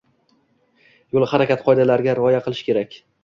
Yo‘l 1.17 1.27
harakati 1.35 1.67
qoidalariga 1.67 2.17
rioya 2.21 2.43
qilish 2.47 2.65
kerak. 2.71 2.99